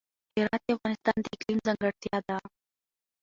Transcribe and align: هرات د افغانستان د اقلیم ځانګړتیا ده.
هرات 0.37 0.61
د 0.65 0.69
افغانستان 0.75 1.17
د 1.21 1.25
اقلیم 1.35 1.59
ځانګړتیا 1.67 2.17
ده. 2.27 2.37